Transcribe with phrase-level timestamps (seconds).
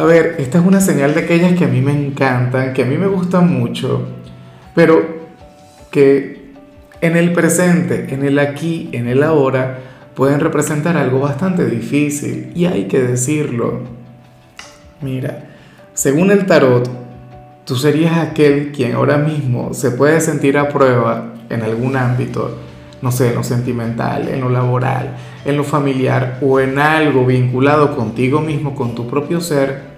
[0.00, 2.86] a ver, esta es una señal de aquellas que a mí me encantan, que a
[2.86, 4.08] mí me gustan mucho,
[4.74, 5.28] pero
[5.90, 6.54] que
[7.02, 9.80] en el presente, en el aquí, en el ahora,
[10.14, 13.80] pueden representar algo bastante difícil y hay que decirlo.
[15.02, 15.50] Mira,
[15.92, 16.88] según el tarot,
[17.66, 22.56] tú serías aquel quien ahora mismo se puede sentir a prueba en algún ámbito,
[23.02, 27.94] no sé, en lo sentimental, en lo laboral, en lo familiar o en algo vinculado
[27.94, 29.89] contigo mismo, con tu propio ser.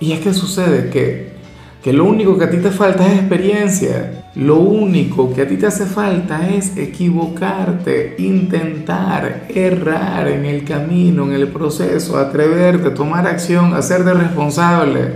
[0.00, 1.34] Y es que sucede que,
[1.82, 4.24] que lo único que a ti te falta es experiencia.
[4.34, 11.24] Lo único que a ti te hace falta es equivocarte, intentar, errar en el camino,
[11.24, 15.12] en el proceso, atreverte, tomar acción, hacerte responsable.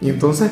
[0.00, 0.50] Y entonces,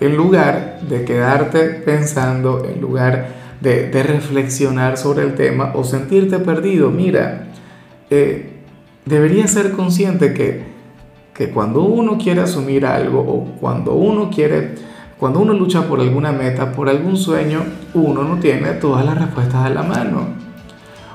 [0.00, 6.90] en lugar de quedarte pensando, en lugar de, reflexionar sobre el tema o sentirte perdido.
[6.90, 7.48] Mira,
[8.10, 8.50] eh,
[9.06, 10.73] deberías ser consciente que,
[11.34, 14.76] que cuando uno quiere asumir algo o cuando uno quiere,
[15.18, 19.66] cuando uno lucha por alguna meta, por algún sueño, uno no tiene todas las respuestas
[19.66, 20.28] a la mano.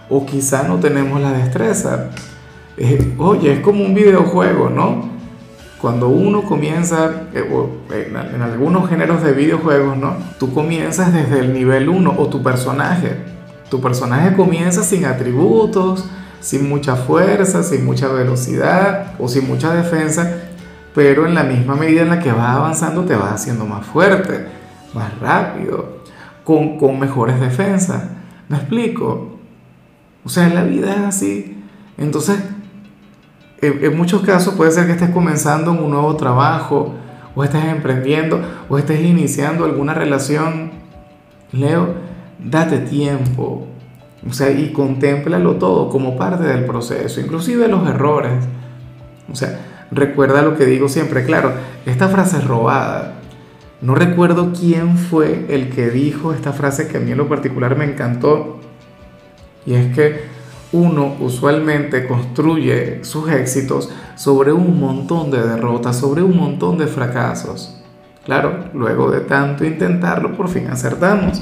[0.10, 2.10] O quizá no tenemos la destreza.
[2.76, 5.08] Eh, oye, es como un videojuego, ¿no?
[5.82, 7.46] Cuando uno comienza, eh,
[8.36, 10.18] en algunos géneros de videojuegos, ¿no?
[10.38, 13.16] Tú comienzas desde el nivel 1 o tu personaje.
[13.70, 16.10] Tu personaje comienza sin atributos,
[16.40, 20.44] sin mucha fuerza, sin mucha velocidad o sin mucha defensa,
[20.96, 24.48] pero en la misma medida en la que vas avanzando te vas haciendo más fuerte,
[24.94, 26.00] más rápido,
[26.44, 28.04] con, con mejores defensas.
[28.48, 29.38] ¿Me explico?
[30.26, 31.64] O sea, la vida es así.
[31.98, 32.40] Entonces,
[33.62, 36.94] en, muchos casos puede ser que estés comenzando un nuevo trabajo,
[37.36, 40.72] o estés emprendiendo, o estés iniciando alguna relación.
[41.52, 41.96] Leo,
[42.40, 43.68] date tiempo,
[44.28, 48.44] o sea, y contémplalo todo como parte del proceso, inclusive los errores.
[49.32, 49.60] O sea,
[49.92, 51.54] recuerda lo que digo siempre, claro,
[51.86, 53.14] esta frase es robada.
[53.82, 57.78] No recuerdo quién fue el que dijo esta frase que a mí en lo particular
[57.78, 58.60] me encantó.
[59.66, 60.22] Y es que
[60.74, 67.82] uno usualmente construye sus éxitos sobre un montón de derrotas, sobre un montón de fracasos.
[68.26, 71.42] Claro, luego de tanto intentarlo, por fin acertamos.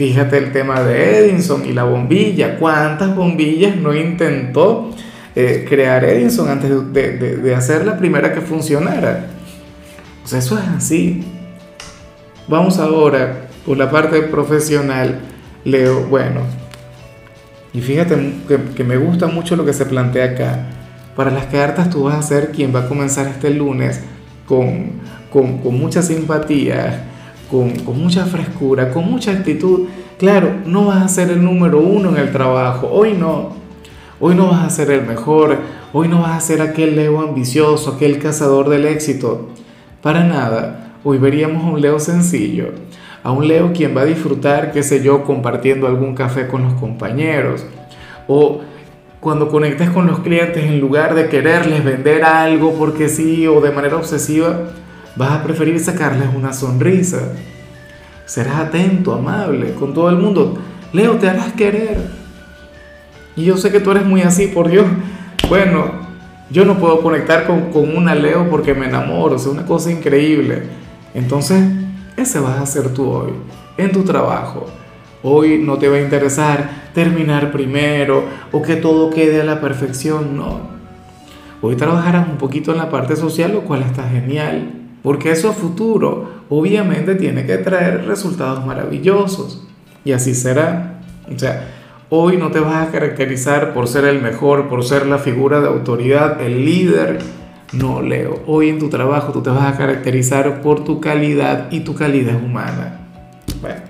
[0.00, 2.56] Fíjate el tema de Edison y la bombilla.
[2.56, 4.88] ¿Cuántas bombillas no intentó
[5.36, 9.26] eh, crear Edison antes de, de hacer la primera que funcionara?
[10.24, 11.22] Sea, eso es así.
[12.48, 15.20] Vamos ahora por la parte profesional.
[15.64, 16.44] Leo, bueno,
[17.74, 18.16] y fíjate
[18.74, 20.66] que, me gusta mucho lo que se plantea acá.
[21.14, 24.00] Para las cartas tú vas a ser quien va a comenzar este lunes
[24.46, 24.92] con,
[25.30, 27.09] con, con mucha simpatía,
[27.50, 29.88] con, mucha frescura, con mucha actitud.
[30.18, 33.58] Claro, no vas a ser el número uno en el trabajo, hoy no.
[34.20, 35.56] Hoy no vas a ser el mejor,
[35.92, 39.48] hoy no vas a ser aquel Leo ambicioso, aquel cazador del éxito.
[40.02, 42.68] Para nada, hoy veríamos a un Leo sencillo,
[43.22, 46.74] a un Leo quien va a disfrutar, qué sé yo, compartiendo algún café con los
[46.74, 47.64] compañeros.
[48.28, 48.60] O
[49.20, 53.70] cuando conectes con los clientes, en lugar de quererles vender algo porque sí o de
[53.70, 54.70] manera obsesiva,
[55.20, 57.18] vas a preferir sacarles una sonrisa.
[58.24, 60.56] Serás atento, amable con todo el mundo.
[60.94, 61.98] Leo, te harás querer.
[63.36, 64.86] Y yo sé que tú eres muy así, por Dios.
[65.46, 65.92] Bueno,
[66.50, 70.62] yo no puedo conectar con, con una Leo porque me enamoro, es una cosa increíble.
[71.12, 71.62] Entonces,
[72.16, 73.32] ese vas a hacer tú hoy,
[73.76, 74.68] en tu trabajo.
[75.22, 80.34] Hoy no te va a interesar terminar primero o que todo quede a la perfección,
[80.34, 80.60] no.
[81.60, 86.42] Hoy trabajarás un poquito en la parte social, lo cual está genial, porque eso futuro
[86.48, 89.66] obviamente tiene que traer resultados maravillosos.
[90.04, 91.00] Y así será.
[91.34, 91.68] O sea,
[92.08, 95.68] hoy no te vas a caracterizar por ser el mejor, por ser la figura de
[95.68, 97.18] autoridad, el líder
[97.72, 101.80] no, Leo, hoy en tu trabajo tú te vas a caracterizar por tu calidad y
[101.80, 102.98] tu calidad humana.
[103.60, 103.80] Bueno,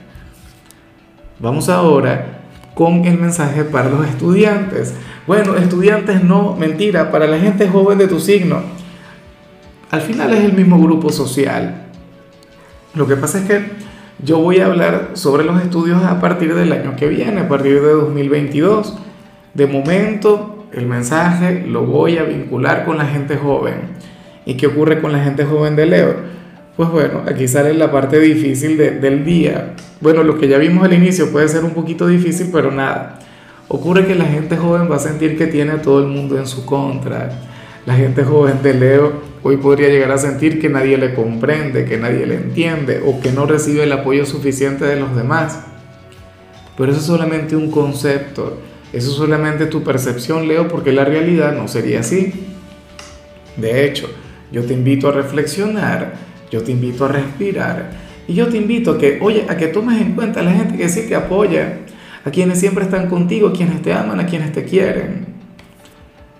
[1.38, 2.40] vamos ahora
[2.74, 4.94] con el mensaje para los estudiantes.
[5.26, 8.60] Bueno, estudiantes no, mentira, para la gente joven de tu signo.
[9.90, 11.86] Al final es el mismo grupo social.
[12.94, 13.60] Lo que pasa es que
[14.22, 17.80] yo voy a hablar sobre los estudios a partir del año que viene, a partir
[17.80, 18.96] de 2022.
[19.54, 23.80] De momento, el mensaje lo voy a vincular con la gente joven.
[24.46, 26.14] ¿Y qué ocurre con la gente joven de Leo?
[26.76, 29.74] Pues bueno, aquí sale la parte difícil del día.
[30.00, 33.18] Bueno, lo que ya vimos al inicio puede ser un poquito difícil, pero nada.
[33.66, 36.46] Ocurre que la gente joven va a sentir que tiene a todo el mundo en
[36.46, 37.30] su contra.
[37.86, 41.96] La gente joven de Leo hoy podría llegar a sentir que nadie le comprende, que
[41.96, 45.60] nadie le entiende o que no recibe el apoyo suficiente de los demás.
[46.76, 48.58] Pero eso es solamente un concepto,
[48.92, 52.32] eso es solamente tu percepción, Leo, porque la realidad no sería así.
[53.56, 54.08] De hecho,
[54.52, 56.14] yo te invito a reflexionar,
[56.50, 57.90] yo te invito a respirar
[58.26, 60.76] y yo te invito a que, oye, a que tomes en cuenta a la gente
[60.76, 61.78] que sí te apoya,
[62.24, 65.26] a quienes siempre están contigo, a quienes te aman, a quienes te quieren.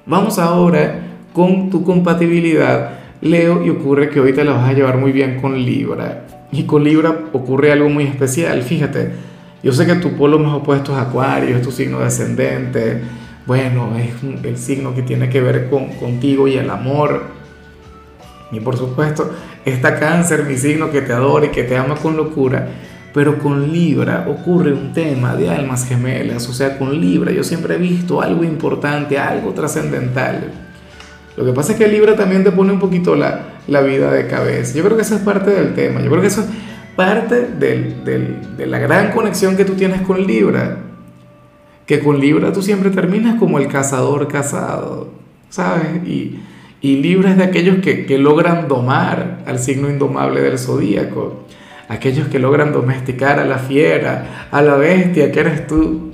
[0.07, 4.99] Vamos ahora con tu compatibilidad, Leo, y ocurre que hoy te la vas a llevar
[4.99, 6.27] muy bien con Libra.
[6.53, 9.31] Y con Libra ocurre algo muy especial, fíjate
[9.63, 13.03] yo sé que tu polo más opuesto es Acuario, es tu signo descendente.
[13.47, 17.25] Bueno, es el signo que tiene que ver con, contigo y el amor.
[18.53, 19.31] Y por supuesto,
[19.67, 22.69] está Cáncer, mi signo que te adora y que te ama con locura.
[23.13, 26.49] Pero con Libra ocurre un tema de almas gemelas.
[26.49, 30.70] O sea, con Libra yo siempre he visto algo importante, algo trascendental.
[31.41, 34.27] Lo que pasa es que Libra también te pone un poquito la, la vida de
[34.27, 34.75] cabeza.
[34.77, 36.03] Yo creo que eso es parte del tema.
[36.03, 36.45] Yo creo que eso
[37.01, 40.81] parte de la gran conexión que tú tienes con Libra.
[41.87, 45.09] Que con Libra tú siempre terminas como el cazador casado,
[45.49, 46.07] ¿sabes?
[46.07, 46.41] Y,
[46.83, 51.47] y Libra es de aquellos que, que logran domar al signo indomable del zodíaco,
[51.89, 56.13] aquellos que logran domesticar a la fiera, a la bestia que eres tú.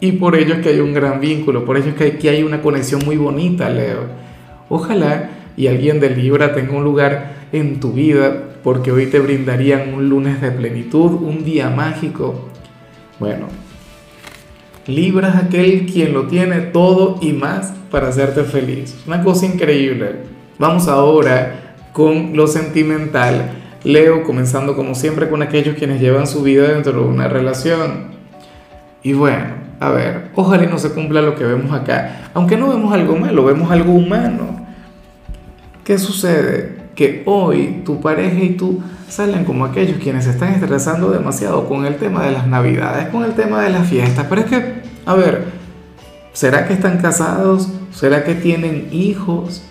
[0.00, 2.30] Y por ello es que hay un gran vínculo, por ello es que hay, que
[2.30, 4.25] hay una conexión muy bonita, Leo.
[4.68, 9.94] Ojalá y alguien de Libra tenga un lugar en tu vida porque hoy te brindarían
[9.94, 12.48] un lunes de plenitud, un día mágico.
[13.18, 13.46] Bueno,
[14.86, 18.96] Libra es aquel quien lo tiene todo y más para hacerte feliz.
[19.06, 20.16] Una cosa increíble.
[20.58, 23.50] Vamos ahora con lo sentimental.
[23.84, 28.16] Leo, comenzando como siempre con aquellos quienes llevan su vida dentro de una relación.
[29.02, 29.46] Y bueno,
[29.80, 32.30] a ver, ojalá no se cumpla lo que vemos acá.
[32.34, 34.55] Aunque no vemos algo malo, vemos algo humano.
[35.86, 36.86] ¿Qué sucede?
[36.96, 41.84] que hoy tu pareja y tú salen como aquellos quienes se están estresando demasiado con
[41.84, 44.26] el tema de las navidades, con el tema de las fiestas.
[44.28, 45.44] Pero es que, a ver,
[46.32, 47.68] ¿será que están casados?
[47.92, 49.62] ¿Será que tienen hijos?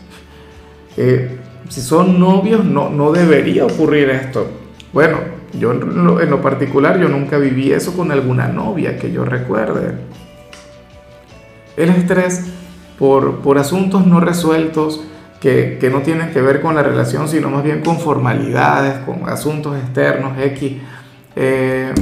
[0.95, 4.47] Eh, si son novios, no, no debería ocurrir esto.
[4.93, 5.17] Bueno,
[5.59, 9.25] yo en lo, en lo particular, yo nunca viví eso con alguna novia que yo
[9.25, 9.95] recuerde.
[11.75, 12.45] El estrés
[12.99, 15.01] por, por asuntos no resueltos,
[15.39, 19.77] que, no tienen que ver con la relación, sino más bien con formalidades, con asuntos
[19.77, 20.73] externos, X.
[21.35, 21.93] Eh,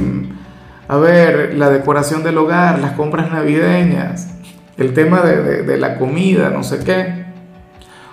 [0.88, 4.36] a ver, la decoración del hogar, las compras navideñas,
[4.78, 7.26] el tema de, la comida, no sé qué,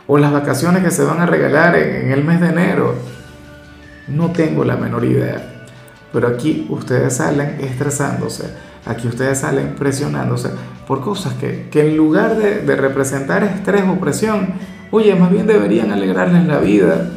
[0.07, 2.95] o las vacaciones que se van a regalar en, en el mes de enero.
[4.09, 5.51] No tengo la menor idea.
[6.13, 8.53] Pero aquí ustedes salen estresándose,
[8.85, 10.51] aquí ustedes salen presionándose
[10.87, 14.55] por cosas que, que en lugar de, de representar estrés o presión,
[14.93, 17.11] Oye, más bien deberían alegrarles la vida,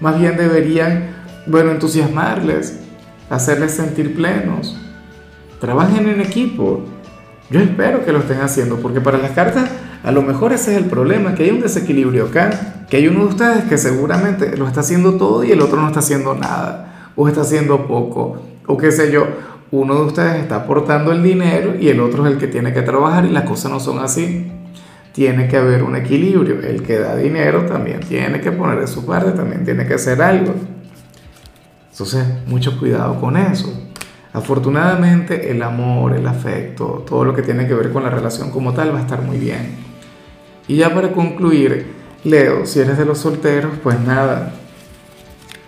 [0.00, 1.10] más bien deberían,
[1.46, 2.80] bueno, entusiasmarles,
[3.28, 4.78] hacerles sentir plenos.
[5.60, 6.84] Trabajen en equipo.
[7.50, 9.68] Yo espero que lo estén haciendo, porque para las cartas
[10.02, 13.20] a lo mejor ese es el problema, que hay un desequilibrio acá, que hay uno
[13.20, 17.10] de ustedes que seguramente lo está haciendo todo y el otro no está haciendo nada,
[17.14, 19.26] o está haciendo poco, o qué sé yo,
[19.70, 22.82] uno de ustedes está aportando el dinero y el otro es el que tiene que
[22.82, 24.50] trabajar y las cosas no son así
[25.16, 26.60] tiene que haber un equilibrio.
[26.60, 30.20] El que da dinero también tiene que poner de su parte, también tiene que hacer
[30.20, 30.54] algo.
[31.90, 33.72] Entonces, mucho cuidado con eso.
[34.34, 38.74] Afortunadamente, el amor, el afecto, todo lo que tiene que ver con la relación como
[38.74, 39.76] tal va a estar muy bien.
[40.68, 41.86] Y ya para concluir,
[42.22, 44.52] Leo, si eres de los solteros, pues nada,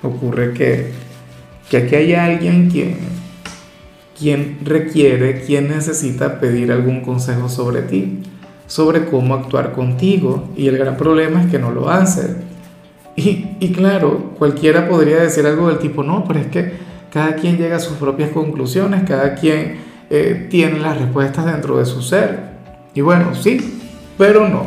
[0.03, 0.93] ocurre que,
[1.71, 2.99] que aquí hay alguien quien,
[4.19, 8.21] quien requiere, quien necesita pedir algún consejo sobre ti
[8.69, 12.37] sobre cómo actuar contigo y el gran problema es que no lo hace.
[13.17, 16.75] Y, y, claro, cualquiera podría decir algo del tipo, no, pero es que
[17.13, 21.87] cada quien llega a sus propias conclusiones, cada quien eh, tiene las respuestas dentro de
[21.87, 22.39] su ser.
[22.95, 23.81] Y bueno, sí,
[24.17, 24.67] pero no,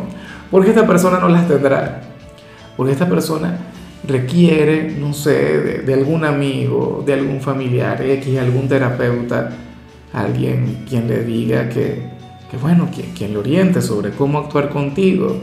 [0.50, 2.01] porque esta persona no las tendrá,
[2.75, 3.58] porque esta persona
[4.05, 9.51] requiere, no sé, de, de algún amigo, de algún familiar, X, algún terapeuta,
[10.12, 12.10] alguien quien le diga que,
[12.51, 15.38] que bueno, quien, quien le oriente sobre cómo actuar contigo.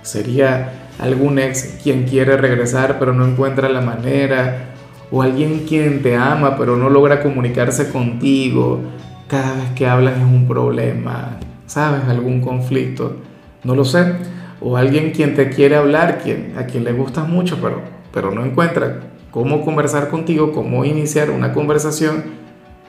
[0.00, 4.70] Sería algún ex quien quiere regresar pero no encuentra la manera,
[5.10, 8.80] o alguien quien te ama pero no logra comunicarse contigo.
[9.28, 12.04] Cada vez que hablan es un problema, ¿sabes?
[12.08, 13.16] Algún conflicto,
[13.62, 14.14] no lo sé.
[14.62, 18.42] O alguien quien te quiere hablar, quien, a quien le gustas mucho, pero, pero no
[18.42, 19.00] encuentra
[19.30, 22.24] cómo conversar contigo, cómo iniciar una conversación,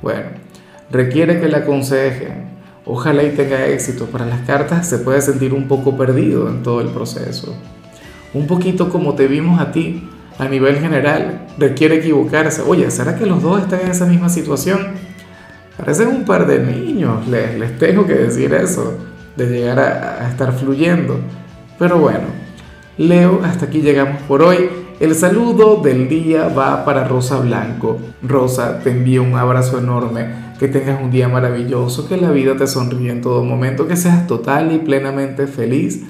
[0.02, 0.30] bueno,
[0.90, 2.55] requiere que le aconsejen.
[2.86, 4.06] Ojalá y tenga éxito.
[4.06, 7.56] Para las cartas se puede sentir un poco perdido en todo el proceso.
[8.34, 11.48] Un poquito como te vimos a ti a nivel general.
[11.58, 12.62] Requiere equivocarse.
[12.62, 14.80] Oye, ¿será que los dos están en esa misma situación?
[15.78, 18.98] Parecen un par de niños, les, les tengo que decir eso,
[19.36, 21.20] de llegar a, a estar fluyendo.
[21.78, 22.28] Pero bueno,
[22.98, 24.70] Leo, hasta aquí llegamos por hoy.
[25.02, 28.00] El saludo del día va para Rosa Blanco.
[28.24, 30.45] Rosa, te envío un abrazo enorme.
[30.60, 34.26] Que tengas un día maravilloso, que la vida te sonríe en todo momento, que seas
[34.28, 36.04] total y plenamente feliz.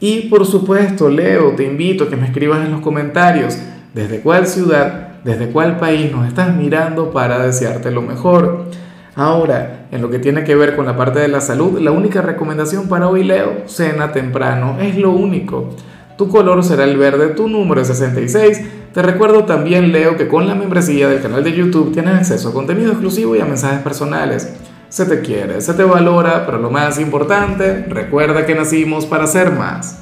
[0.00, 3.58] Y por supuesto, Leo, te invito a que me escribas en los comentarios
[3.94, 8.66] desde cuál ciudad, desde cuál país nos estás mirando para desearte lo mejor.
[9.14, 12.20] Ahora, en lo que tiene que ver con la parte de la salud, la única
[12.20, 15.70] recomendación para hoy, Leo, cena temprano, es lo único.
[16.16, 18.60] Tu color será el verde, tu número es 66.
[18.94, 22.52] Te recuerdo también, Leo, que con la membresía del canal de YouTube tienes acceso a
[22.54, 24.54] contenido exclusivo y a mensajes personales.
[24.88, 29.52] Se te quiere, se te valora, pero lo más importante, recuerda que nacimos para ser
[29.52, 29.94] más.